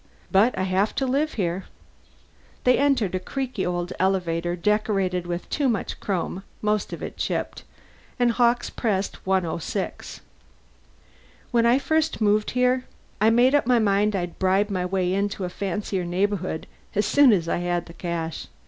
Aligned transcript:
But 0.31 0.57
I 0.57 0.63
have 0.63 0.95
to 0.95 1.05
live 1.05 1.33
here." 1.33 1.65
They 2.63 2.79
entered 2.79 3.13
a 3.13 3.19
creaky 3.19 3.63
old 3.63 3.93
elevator 3.99 4.55
decorated 4.55 5.27
with 5.27 5.47
too 5.51 5.69
much 5.69 5.99
chrome, 5.99 6.41
most 6.59 6.91
of 6.91 7.03
it 7.03 7.17
chipped, 7.17 7.63
and 8.17 8.31
Hawkes 8.31 8.71
pressed 8.71 9.27
106. 9.27 10.21
"When 11.51 11.67
I 11.67 11.77
first 11.77 12.19
moved 12.19 12.49
in 12.49 12.53
here, 12.55 12.85
I 13.21 13.29
made 13.29 13.53
up 13.53 13.67
my 13.67 13.77
mind 13.77 14.15
I'd 14.15 14.39
bribe 14.39 14.71
my 14.71 14.87
way 14.87 15.13
into 15.13 15.43
a 15.43 15.49
fancier 15.49 16.03
neighborhood 16.03 16.65
as 16.95 17.05
soon 17.05 17.31
as 17.31 17.47
I 17.47 17.57
had 17.57 17.85
the 17.85 17.93
cash. 17.93 18.47